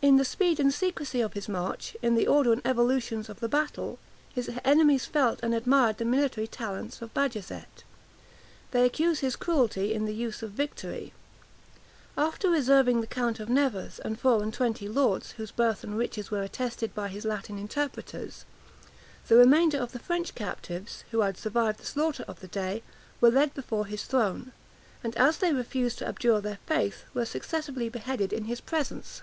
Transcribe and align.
In 0.00 0.14
the 0.16 0.24
speed 0.24 0.60
and 0.60 0.72
secrecy 0.72 1.20
of 1.20 1.32
his 1.32 1.48
march, 1.48 1.96
in 2.02 2.14
the 2.14 2.28
order 2.28 2.52
and 2.52 2.62
evolutions 2.64 3.28
of 3.28 3.40
the 3.40 3.48
battle, 3.48 3.98
his 4.32 4.48
enemies 4.64 5.06
felt 5.06 5.40
and 5.42 5.52
admired 5.52 5.98
the 5.98 6.04
military 6.04 6.46
talents 6.46 7.02
of 7.02 7.12
Bajazet. 7.12 7.82
They 8.70 8.84
accuse 8.84 9.18
his 9.18 9.34
cruelty 9.34 9.92
in 9.92 10.04
the 10.04 10.14
use 10.14 10.40
of 10.40 10.52
victory. 10.52 11.12
After 12.16 12.48
reserving 12.48 13.00
the 13.00 13.08
count 13.08 13.40
of 13.40 13.48
Nevers, 13.48 13.98
and 13.98 14.16
four 14.20 14.40
and 14.40 14.54
twenty 14.54 14.86
lords, 14.88 15.26
632 15.36 15.42
whose 15.42 15.50
birth 15.50 15.82
and 15.82 15.98
riches 15.98 16.30
were 16.30 16.42
attested 16.44 16.94
by 16.94 17.08
his 17.08 17.24
Latin 17.24 17.58
interpreters, 17.58 18.44
the 19.26 19.34
remainder 19.34 19.78
of 19.78 19.90
the 19.90 19.98
French 19.98 20.36
captives, 20.36 21.02
who 21.10 21.22
had 21.22 21.36
survived 21.36 21.80
the 21.80 21.84
slaughter 21.86 22.24
of 22.28 22.38
the 22.38 22.46
day, 22.46 22.84
were 23.20 23.32
led 23.32 23.52
before 23.52 23.84
his 23.86 24.04
throne; 24.04 24.52
and, 25.02 25.16
as 25.16 25.38
they 25.38 25.52
refused 25.52 25.98
to 25.98 26.06
abjure 26.06 26.40
their 26.40 26.60
faith, 26.68 27.02
were 27.14 27.24
successively 27.24 27.88
beheaded 27.88 28.32
in 28.32 28.44
his 28.44 28.60
presence. 28.60 29.22